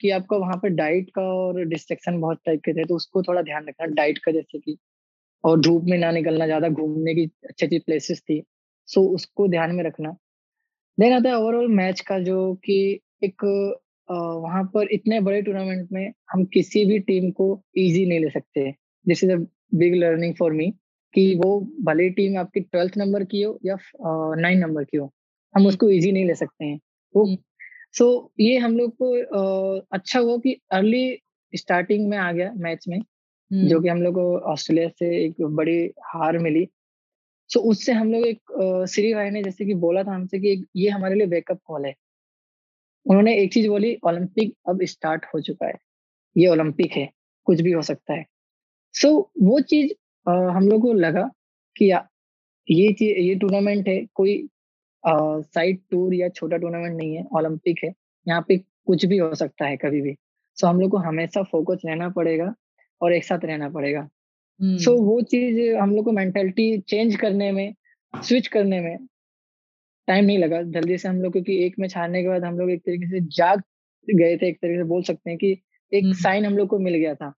[0.00, 3.42] कि आपको वहाँ पर डाइट का और डिस्ट्रक्शन बहुत टाइप के थे तो उसको थोड़ा
[3.42, 4.76] ध्यान रखना डाइट का जैसे कि
[5.44, 8.42] और धूप में ना निकलना ज़्यादा घूमने की अच्छी अच्छी प्लेसेस थी
[8.86, 10.16] सो so, उसको ध्यान में रखना
[10.98, 13.44] देन आता है ओवरऑल मैच का जो कि एक
[14.08, 18.74] वहाँ पर इतने बड़े टूर्नामेंट में हम किसी भी टीम को इजी नहीं ले सकते
[19.06, 19.36] this is a
[19.74, 20.70] big learning for me
[21.14, 23.76] कि वो भले टीम आपकी ट्वेल्थ नंबर की हो या
[24.40, 25.12] नाइन नंबर की हो
[25.54, 26.78] हम। उसको इजी नहीं ले सकते हैं
[27.14, 27.26] वो
[27.94, 29.12] सो हम्म। so, ये हम लोग को
[29.92, 31.18] अच्छा हुआ कि अर्ली
[31.52, 33.00] स्टार्टिंग में आ गया मैच में
[33.52, 36.68] जो हम्म। कि हम लोग को ऑस्ट्रेलिया से एक बड़ी हार मिली।
[37.48, 40.66] सो so, उससे हम लोग एक श्री भाई ने जैसे कि बोला था हमसे कि
[40.76, 41.94] ये हमारे लिए बैकअप कॉल है।
[43.06, 45.74] उन्होंने एक चीज़ बोली ओलंपिक अब स्टार्ट हो चुका है।
[46.36, 47.10] ये ओलंपिक है
[47.44, 48.26] कुछ भी हो सकता है।
[48.92, 49.92] सो so, वो चीज़
[50.30, 51.30] हम लोग को लगा
[51.76, 52.08] कि या,
[52.70, 54.48] ये चीज़ ये टूर्नामेंट है कोई
[55.06, 57.94] साइड टूर या छोटा टूर्नामेंट नहीं है ओलंपिक है।
[58.28, 60.14] यहाँ पे कुछ भी हो सकता है कभी भी।
[60.56, 62.54] सो so, हम लोग को हमेशा फोकस रहना पड़ेगा।
[63.02, 64.08] और एक साथ रहना पड़ेगा।
[64.62, 65.00] सो hmm.
[65.00, 67.74] so, वो चीज़ हम लोग को मेंटेलिटी चेंज करने में
[68.16, 69.06] स्विच करने में
[70.06, 72.70] टाइम नहीं लगा जल्दी से हम लोग क्योंकि एक मैच हारने के बाद हम लोग
[72.70, 73.62] एक तरीके से जाग
[74.14, 75.52] गए थे एक तरीके से बोल सकते हैं कि
[75.92, 77.34] एक साइन हम लोग को मिल गया था।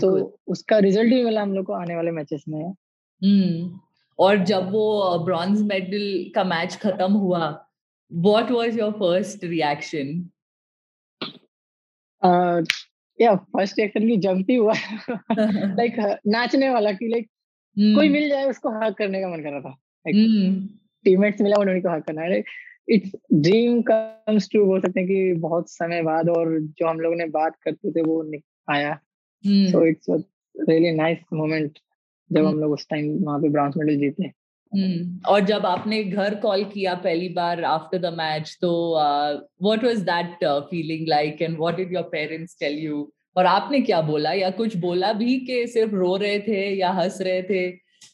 [0.00, 2.64] तो उसका रिज़ल्ट भी मिला हम लोग को आने वाले मैचेस में।
[3.24, 3.80] हम्म
[4.18, 7.66] और जब वो ब्रॉन्ज मेडल का मैच खत्म हुआ
[8.12, 10.30] what was your first reaction
[13.20, 14.72] या फ़र्स्ट रिएक्शन की जंपी हुआ।
[15.76, 17.26] लाइक नाचने वाला कि लाइक
[17.78, 19.78] कोई मिल जाए उसको हक करने का मन कर रहा था।
[21.04, 22.44] टीममेट्स मिला उन्होंने को हक करना। है
[22.88, 27.14] इट्स ड्रीम कम्स ट्रू बोल सकते हैं कि बहुत समय बाद और जो हम लोग
[27.14, 28.32] ने बात करते थे वो
[28.70, 28.98] आया।
[29.46, 30.06] So it's
[30.68, 31.78] really nice moment
[32.32, 34.47] जब हम लोग उस टाइम वहाँ पे ब्रॉन्ज मेडल जीते। Hmm.
[35.28, 38.70] और जब आपने घर कॉल किया पहली बार आफ्टर द मैच तो
[39.62, 44.00] what was that feeling like and what did your parents tell you और आपने क्या
[44.02, 44.32] बोला?
[44.32, 47.66] या कुछ बोला भी कि सिर्फ़ रो रहे थे या हंस रहे थे?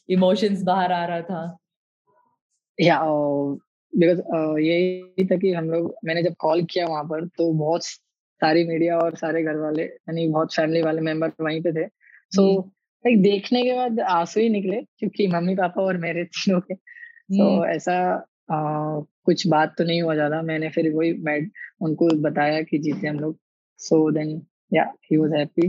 [0.09, 1.57] इमोशंस बाहर आ रहा था।
[2.79, 2.99] या
[3.93, 4.21] बिकॉज़
[4.59, 8.97] यही था कि हम लोग मैंने जब कॉल किया वहाँ पर तो बहुत सारी मीडिया
[8.97, 11.87] और सारे घर वाले यानी बहुत फैमिली वाले मेंबर वहीं पे थे।
[12.31, 12.69] सो so,
[13.05, 17.65] लाइक देखने के बाद आँसू ही निकले क्योंकि मम्मी पापा और मेरे तीनों के। तो
[17.65, 17.93] ऐसा
[18.51, 21.39] आ, कुछ बात तो नहीं हुआ ज़्यादा। मैंने फिर वही मैं
[21.81, 23.37] उनको बताया कि जीते हम लोग।
[23.77, 24.41] सो देन
[24.73, 25.67] या ही वाज हैप्पी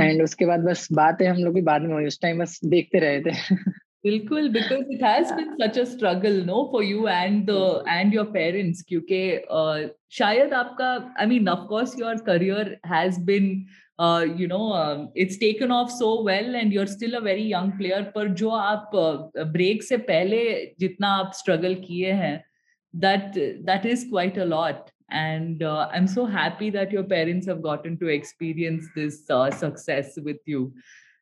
[0.00, 2.98] एंड उसके बाद बस बातें हम लोग भी बाद में हुई। उस टाइम बस देखते
[2.98, 3.30] रहे थे।
[4.05, 8.25] बिल्कुल because it has been such a struggle no for you and the and your
[8.33, 9.21] parents क्योंकि
[10.17, 13.65] शायद आपका I mean of course your career has been
[13.99, 17.71] uh, you know uh, it's taken off so well and you're still a very young
[17.77, 20.39] player पर जो आप break uh, से पहले
[20.79, 22.43] जितना आप स्ट्रगल किए हैं
[22.93, 27.61] that that is quite a lot and uh, i'm so happy that your parents have
[27.61, 30.71] gotten to experience this uh, success with you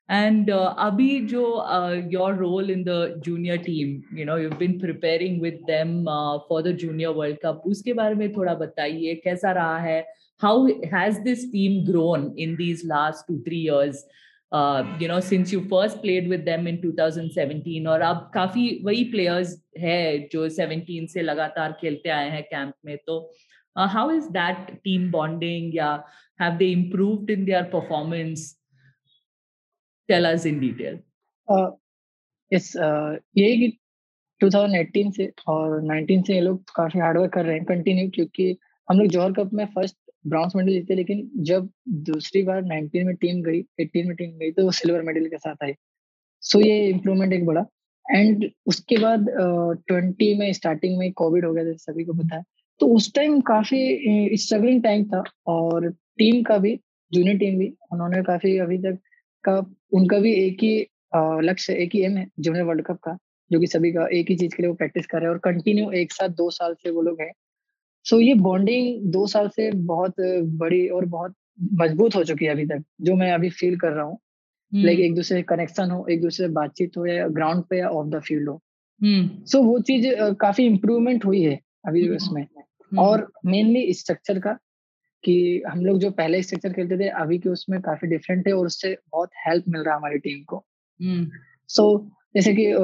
[0.10, 1.44] and uh, abhi jo
[1.76, 6.40] uh, your role in the junior team you know you've been preparing with them uh,
[6.48, 10.02] for the junior world cup uske bare mein thoda bataiye kaisa raha hai
[10.46, 10.56] how
[10.96, 14.04] has this team grown in these last two three years
[14.52, 19.04] uh, you know since you first played with them in 2017 और अब काफी वही
[19.16, 23.20] players है जो 17 से लगातार खेलते आए हैं कैंप में तो
[23.76, 26.02] uh, how is that team bonding yeah
[26.44, 28.50] have they improved in their performance
[30.09, 30.99] Tell us in detail.
[31.49, 31.71] Uh,
[32.53, 33.79] yes uh, ये कि
[34.41, 38.57] 2018 से और 19 से ये लोग काफ़ी हार्डवर्क कर रहे हैं कंटिन्यू क्योंकि
[38.89, 43.15] हम लोग जौहर कप में फ़र्स्ट ब्राउन्स मेडल जीते लेकिन जब दूसरी बार 19 में
[43.15, 45.75] टीम गई 18 में टीम गई तो वो सिल्वर मेडल के साथ आई।
[46.41, 47.65] सो so ये इम्प्रूवमेंट एक बड़ा।
[48.11, 49.27] एंड उसके बाद
[49.89, 52.43] ट्वेंटी uh, में स्टार्टिंग में कोविड हो गया जैसे सभी को पता है।
[52.81, 56.81] तो उस टाइम काफ़ी स्ट्रगलिंग टाइम था और टीम का भी
[57.13, 58.99] जूनियर टीम भी उन्होंने काफ़ी अभी तक
[59.49, 59.59] का
[59.93, 60.75] उनका भी एक ही
[61.43, 63.17] लक्ष्य एक ही एम है जूनियर वर्ल्ड कप का
[63.51, 65.39] जो कि सभी का एक ही चीज़ के लिए वो प्रैक्टिस कर रहे हैं और
[65.41, 67.33] कंटिन्यू एक साथ दो साल से वो लोग हैं
[68.07, 70.15] सो so, ये बॉन्डिंग दो साल से बहुत
[70.57, 71.35] बड़ी और बहुत
[71.75, 74.19] मज़बूत हो चुकी है अभी तक जो मैं अभी फील कर रहा हूँ
[74.73, 77.89] लाइक हम्म। एक दूसरे कनेक्शन हो एक दूसरे से बातचीत हो या ग्राउंड पे या
[77.91, 78.61] ऑफ़ द फ़ील्ड हो
[79.01, 80.07] सो हम्म। so, वो चीज़
[80.41, 82.47] काफ़ी इम्प्रूवमेंट हुई है अभी हम्म। उसमें
[82.93, 84.57] और मेनली स्ट्रक्चर का
[85.25, 88.67] कि हम लोग जो पहले स्ट्रक्चर खेलते थे अभी के उसमें काफ़ी डिफरेंट है और
[88.67, 90.65] उससे बहुत हेल्प मिल रहा है हमारी टीम को।
[91.69, 92.75] सो so, जैसे कि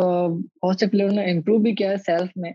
[0.62, 2.54] बहुत से प्लेयर ने इम्प्रूव भी किया है सेल्फ में।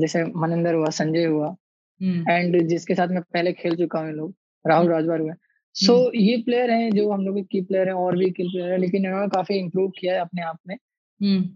[0.00, 1.56] जैसे मनिंदर हुआ संजय हुआ।
[2.02, 4.34] एंड हम्म। जिसके साथ मैं पहले खेल चुका हूँ लोग
[4.66, 5.32] राहुल हम्म। राजभर हुए।
[5.74, 8.30] सो so, हम्म। ये प्लेयर हैं जो हम लोग के की प्लेयर हैं और भी
[8.30, 10.76] की प्लेयर है लेकिन इन्होंने काफ़ी इम्प्रूव किया है अपने आप में।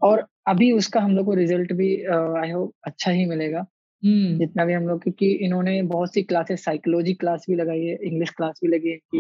[0.03, 2.05] और अभी उसका हम लोग को रिज़ल्ट भी
[2.41, 3.67] आई होप अच्छा ही मिलेगा।
[4.39, 8.31] जितना भी हम लोग क्योंकि इन्होंने बहुत सी क्लासेस साइकोलॉजी क्लास भी लगाई है इंग्लिश
[8.31, 9.19] क्लास भी लगी है इनकी।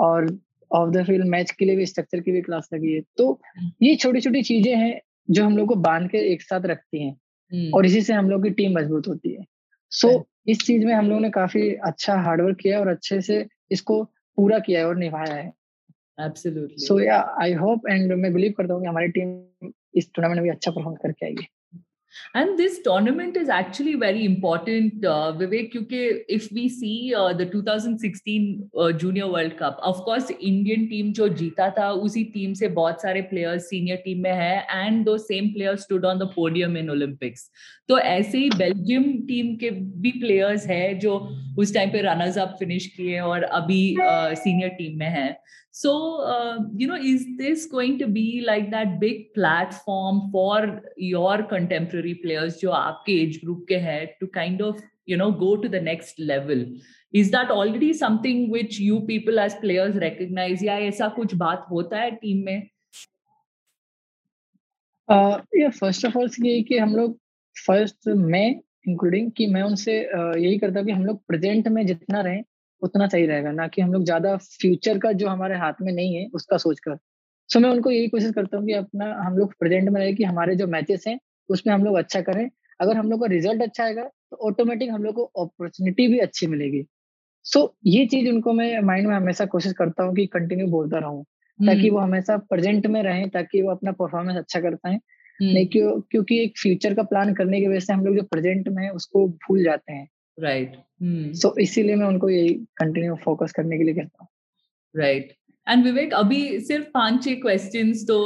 [0.00, 0.38] और
[0.72, 3.40] ऑफ़ द फ़ील्ड मैच के लिए भी स्ट्रक्चर की भी क्लास लगी है। तो
[3.82, 7.16] ये छोटी छोटी चीज़ें हैं जो हम लोग को बाँध के एक साथ रखती हैं।
[7.72, 9.44] और इसी से हम लोग की टीम मज़बूत होती है।
[9.90, 13.46] सो so, इस चीज़ में हम लोगों ने काफ़ी अच्छा हार्डवर्क किया और अच्छे से
[13.70, 15.52] इसको पूरा किया है और निभाया है।
[16.20, 20.36] एब्सोल्युटली सो या आई होप एंड मैं बिलीव करता हूँ कि हमारी टीम इस टूर्नामेंट
[20.36, 21.46] में भी अच्छा परफॉर्म करके आएगी।
[22.34, 27.46] And this tournament is actually very important, uh, Vivek, because if we see uh, the
[27.46, 32.68] 2016 uh, Junior World Cup, of course, Indian team जो जीता था उसी टीम से
[32.68, 36.76] बहुत सारे players senior team में है and those same players stood on the podium
[36.76, 37.50] in Olympics.
[37.88, 41.14] तो ऐसे ही बेल्जियम टीम के भी प्लेयर्स हैं जो
[41.58, 45.36] उस टाइम पे रनर्स अप फिनिश किए और अभी uh, टीम में हैं
[45.72, 51.44] So, uh, you know, is this going to be like that big platform for your
[51.44, 55.68] contemporary players, jo aapke age group ke hai, to kind of, you know, go to
[55.68, 56.64] the next level?
[57.12, 60.62] Is that already something which you people as players recognize?
[60.62, 62.68] या ऐसा कुछ बात होता है team में?
[65.56, 67.18] या first of all ये कि हम लोग
[67.66, 71.86] फ़र्स्ट मैं इंक्लूडिंग कि मैं उनसे uh, यही करता हूँ कि हम लोग प्रेजेंट में
[71.86, 72.42] जितना रहें
[72.82, 76.14] उतना सही रहेगा ना कि हम लोग ज़्यादा फ्यूचर का जो हमारे हाथ में नहीं
[76.16, 76.96] है उसका सोचकर।
[77.50, 80.12] सो so, मैं उनको यही कोशिश करता हूँ कि अपना हम लोग प्रेजेंट में रहे
[80.14, 82.48] कि हमारे जो मैचेस हैं उसमें हम लोग अच्छा करें।
[82.80, 86.46] अगर हम लोग का रिज़ल्ट अच्छा आएगा तो ऑटोमेटिक हम लोग को अपॉर्चुनिटी भी अच्छी
[86.46, 86.84] मिलेगी।
[87.46, 90.98] सो so, ये चीज़ उनको मैं माइंड में हमेशा कोशिश करता हूँ कि कंटिन्यू बोलता
[90.98, 91.24] रहूँ
[91.60, 95.52] ताकि हम्म। वो हमेशा प्रेजेंट में रहें ताकि वो अपना परफॉर्मेंस अच्छा कर पाए। हम्म।
[95.52, 98.68] नहीं क्यों क्योंकि एक फ्यूचर का प्लान करने की वजह से हम लोग जो प्रेजेंट
[98.68, 101.58] में है उसको भूल जाते हैं। Right so hmm.
[101.58, 104.28] इसीलिए मैं उनको यही कंटिन्यू फोकस करने के लिए कहता हूँ।
[104.94, 105.32] राइट
[105.68, 108.18] एंड विवेक अभी सिर्फ़ पाँच छह क्वेश्चन तो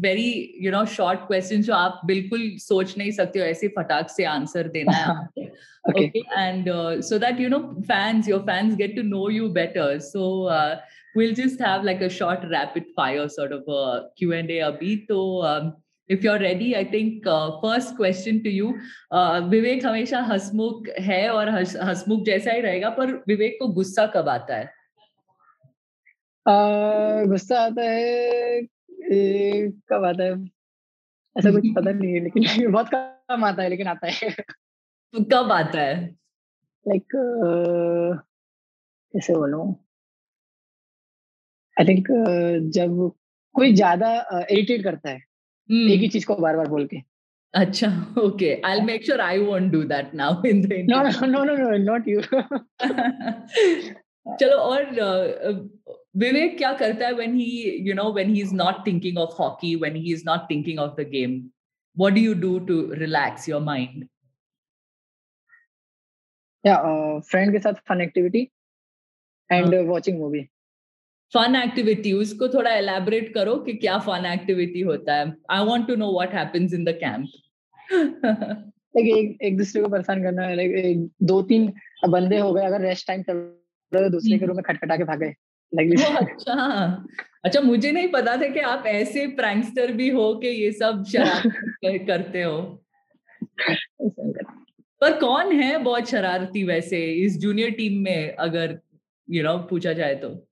[0.00, 4.24] very you know short question जो आप बिल्कुल सोच नहीं सकते हो ऐसे फटाक से
[4.24, 5.46] आंसर देना है
[5.90, 6.68] okay and
[7.02, 10.48] so that you know fans your fans get to know you better so
[11.16, 13.64] will just have short rapid fire sort of
[14.18, 15.81] Q and A अभी। तो um,
[16.12, 18.68] if you're ready i think uh, first question to you.
[19.10, 24.28] Uh, विवेक हमेशा हसमुख है और हसमुख जैसा ही रहेगा पर विवेक को गुस्सा कब
[24.28, 24.70] आता है?
[27.26, 28.62] गुस्सा आता है
[29.92, 30.32] कब आता है?
[31.38, 35.52] ऐसा कुछ पता नहीं है लेकिन बहुत कम आता है लेकिन आता है। तो कब
[35.52, 36.06] आता है?
[36.88, 37.08] लाइक
[39.14, 39.66] कैसे बोलूँ?
[41.80, 42.06] आई थिंक
[42.74, 43.12] जब
[43.54, 44.14] कोई ज़्यादा
[44.50, 45.31] इरिटेट करता है.
[45.72, 47.02] एक ही चीज़ को बार बार बोल के।
[47.54, 51.76] अच्छा okay I will make sure do that now in the no no no no
[51.84, 52.20] not you
[54.40, 54.84] चलो और
[56.16, 59.74] विवेक क्या करता है when he you know when he is not thinking of hockey
[59.76, 61.36] when he is not thinking of the game
[61.96, 64.06] what do you do to relax your mind
[66.66, 68.48] friend के साथ connectivity
[69.50, 70.46] and watching movie
[71.34, 75.94] fun activity उसको थोड़ा elaborate करो कि क्या fun activity होता है। I want to
[75.96, 77.26] know what happens in the camp
[78.96, 81.72] like एक एक दूसरे को परेशान करना है। लाइक दो तीन
[82.08, 83.36] बंदे हो गए अगर रेस्ट टाइम चल
[83.94, 85.34] रहा है दूसरे के रूम में खटखटा के भागे।
[86.16, 87.04] अच्छा।
[87.44, 91.52] अच्छा मुझे नहीं पता था कि आप ऐसे प्रैंकस्टर भी हो कि ये सब शरारत
[92.06, 92.84] करते हो।
[95.00, 98.80] पर कौन है बहुत शरारती वैसे इस जूनियर टीम में अगर
[99.30, 100.48] यू you नो know, पूछा जाए तो?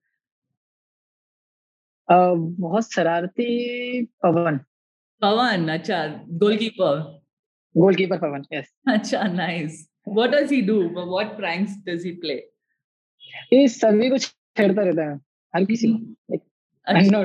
[2.13, 4.59] बहुत शरारती पवन।
[5.23, 6.99] पवन अच्छा गोलकीपर
[7.77, 12.35] गोलकीपर पवन यस अच्छा nice what does he do what pranks does he play
[13.53, 15.17] ये सभी को छेड़ता रहता है
[15.55, 16.37] हर किसी को।
[16.87, 17.25] अच्छा।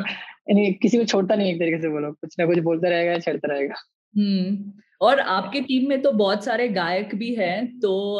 [0.81, 3.75] किसी को छोड़ता नहीं एक तरीके से बोलो कुछ ना कुछ बोलता रहेगा छेड़ता रहेगा।
[4.17, 4.71] हम्म।
[5.05, 8.19] और आपके टीम में तो बहुत सारे गायक भी हैं तो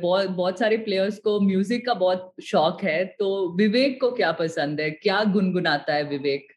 [0.00, 4.80] बहुत बहुत सारे प्लेयर्स को म्यूज़िक का बहुत शौक है तो विवेक को क्या पसंद
[4.80, 4.90] है?
[4.90, 6.48] क्या गुनगुनाता है विवेक?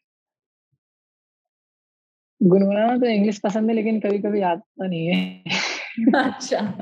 [2.42, 5.44] गुनगुनाना तो इंग्लिश पसंद है लेकिन कभी कभी आता नहीं है।
[6.14, 6.74] अच्छा।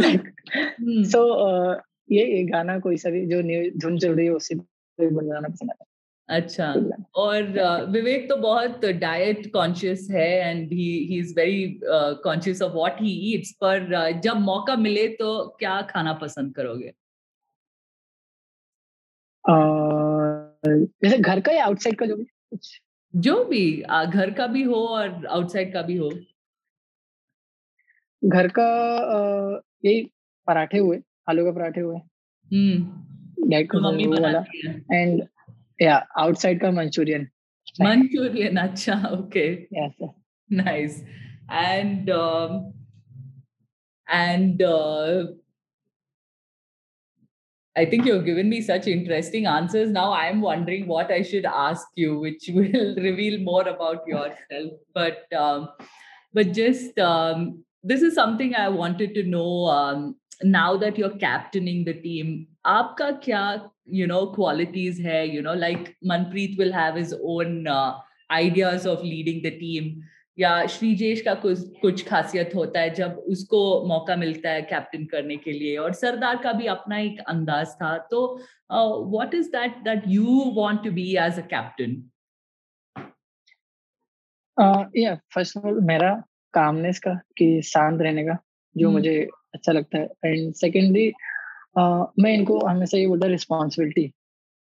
[0.00, 1.80] सो so, uh,
[2.10, 3.42] ये, ये गाना कोई सा भी जो
[3.78, 5.93] धुन चल रही है उसी पे गुनगुनाना पसंद आता है।
[6.28, 6.74] अच्छा।
[7.14, 7.42] और
[7.90, 11.80] विवेक तो बहुत डाइट कॉन्शियस है and he he is very
[12.24, 16.92] conscious of what he eats पर जब मौका मिले तो क्या खाना पसंद करोगे?
[20.64, 22.24] जैसे घर का या आउटसाइड का जो भी?
[22.24, 22.80] कुछ।
[23.14, 23.70] जो भी
[24.12, 26.10] घर का भी हो और आउटसाइड का भी हो।
[28.22, 28.68] घर का
[29.84, 30.02] यही
[30.46, 31.96] पराठे हुए आलू के पराठे हुए।
[32.52, 33.04] हम्म।
[34.92, 35.22] And
[35.78, 37.30] yeah outside ka manchurian
[37.78, 40.10] manchurian acha okay yes sir.
[40.48, 41.02] nice
[41.48, 42.72] and um,
[44.08, 45.24] and uh,
[47.76, 49.90] I think you've given me such interesting answers.
[49.90, 54.72] Now I'm wondering what I should ask you, which will reveal more about yourself.
[54.94, 55.68] But um,
[56.32, 61.84] but just um, this is something I wanted to know um, now that you're captaining
[61.84, 67.14] the team, आपका क्या you know qualities hai you know like manpreet will have his
[67.22, 67.94] own uh,
[68.30, 69.94] ideas of leading the team.
[70.38, 75.36] या श्रीजेश का कुछ कुछ खासियत होता है जब उसको मौका मिलता है कैप्टन करने
[75.36, 78.22] के लिए। और सरदार का भी अपना एक अंदाज था। तो
[78.72, 82.02] what is that that you want to be as a captain
[84.96, 86.12] या फ़र्स्ट ऑफ़ ऑल मेरा
[86.54, 88.36] कामनेस का कि शांत रहने का।
[88.76, 88.94] जो hmm.
[88.94, 91.12] मुझे अच्छा लगता है एंड सेकेंडली
[91.76, 94.10] मैं इनको हमेशा ये बोलता रिस्पॉन्सिबिलिटी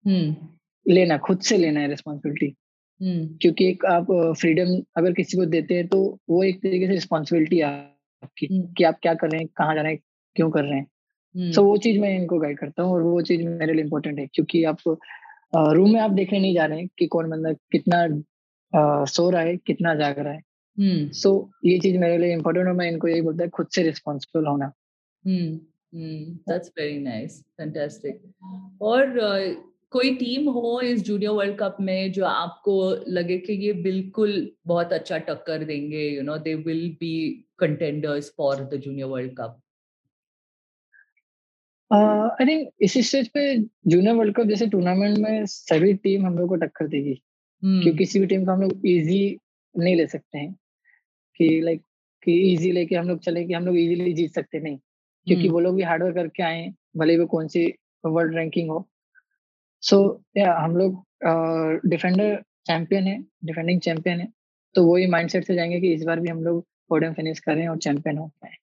[0.06, 2.54] हम्म। लेना खुद से लेना है रिस्पॉन्सिबिलिटी
[3.02, 6.94] हम्म। क्योंकि एक आप फ्रीडम अगर किसी को देते हैं तो वो एक तरीके से
[6.94, 10.02] रिस्पॉन्सिबिलिटी आपकी हम्म। कि आप क्या कर रहे हैं कहाँ जा रहे हैं
[10.36, 10.88] क्यों कर रहे हैं
[11.36, 14.20] सो so, वो चीज़ मैं इनको गाइड करता हूँ और वो चीज़ मेरे लिए इम्पोर्टेंट
[14.20, 14.78] है क्योंकि आप
[15.56, 19.56] रूम में आप देखने नहीं जा रहे हैं कि कौन बंदा कितना सो रहा है
[19.58, 20.42] कितना जाग रहा है
[21.14, 24.46] सो ये चीज़ मेरे लिए इम्पोर्टेंट और मैं इनको यही बोलता है खुद से रिस्पॉन्सिबल
[24.46, 24.72] होना।
[25.28, 28.22] दैट्स वेरी नाइस फैंटास्टिक
[28.82, 29.14] और
[29.90, 34.94] कोई टीम हो इस जूनियर वर्ल्ड कप में जो आपको लगे कि ये बिल्कुल बहुत
[34.94, 39.62] अच्छा टक्कर देंगे you know they will be contenders for the junior world cup
[42.42, 43.58] I think इसी स्टेज पे
[43.88, 47.84] जूनियर वर्ल्ड कप जैसे टूर्नामेंट में सभी टीम हम लोग को टक्कर देगी। hmm.
[47.84, 49.40] क्योंकि किसी भी टीम को हम लोग इजी
[49.78, 50.56] नहीं ले सकते हैं।
[51.38, 51.82] कि लाइक
[52.24, 54.78] कि इजी लेके हम लोग चले कि हम लोग इजीली जीत सकते नहीं।
[55.28, 56.68] क्योंकि वो लोग भी हार्डवर्क करके आए
[56.98, 57.66] भले वो कौन सी
[58.04, 58.88] वर्ल्ड रैंकिंग हो।
[59.84, 61.04] सो so, या हम लोग
[61.90, 62.36] डिफेंडर
[62.68, 64.28] चैंपियन है डिफेंडिंग चैंपियन है।
[64.76, 67.78] तो वही माइंडसेट से जाएँगे कि इस बार भी हम लोग पोडियम फिनिश करें और
[67.78, 68.56] चैंपियन हो पाए।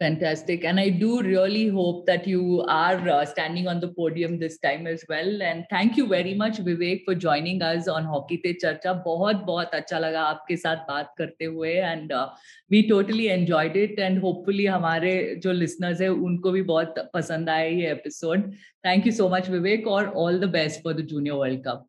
[0.00, 0.64] Fantastic.
[0.64, 4.86] And I do really hope that you are uh, standing on the podium this time
[4.86, 5.40] as well.
[5.42, 8.92] And thank you very much, Vivek, for joining us on Hockey Te Charcha.
[9.04, 12.28] बहुत बहुत अच्छा लगा आपके साथ बात करते हुए and uh,
[12.70, 17.70] we totally enjoyed it and hopefully हमारे जो listeners हैं उनको भी बहुत पसंद आए
[17.70, 18.52] ये episode.
[18.84, 21.88] Thank you so much, Vivek, और all the best for the Junior World Cup.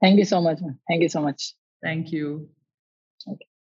[0.00, 0.62] Thank you so much.
[0.62, 0.78] Man.
[0.88, 1.52] Thank you so much.
[1.82, 2.32] Thank you.
[2.36, 2.53] Okay.